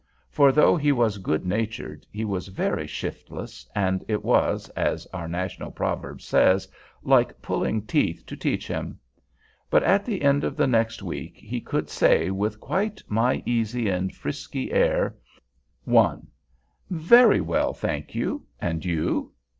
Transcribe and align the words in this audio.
For 0.31 0.51
though 0.51 0.75
he 0.77 0.91
was 0.91 1.19
good 1.19 1.45
natured, 1.45 2.07
he 2.09 2.25
was 2.25 2.47
very 2.47 2.87
shiftless, 2.87 3.67
and 3.75 4.03
it 4.07 4.23
was, 4.25 4.67
as 4.69 5.05
our 5.13 5.27
national 5.27 5.69
proverb 5.69 6.23
says, 6.23 6.67
"like 7.03 7.39
pulling 7.39 7.83
teeth" 7.85 8.25
to 8.25 8.35
teach 8.35 8.67
him. 8.67 8.97
But 9.69 9.83
at 9.83 10.03
the 10.03 10.23
end 10.23 10.43
of 10.43 10.57
the 10.57 10.65
next 10.65 11.03
week 11.03 11.37
he 11.37 11.61
could 11.61 11.87
say, 11.87 12.31
with 12.31 12.59
quite 12.59 13.03
my 13.07 13.43
easy 13.45 13.89
and 13.89 14.11
frisky 14.11 14.71
air: 14.71 15.15
1. 15.83 16.25
"Very 16.89 17.39
well, 17.39 17.71
thank 17.71 18.15
you. 18.15 18.43
And 18.59 18.83
you?" 18.83 19.31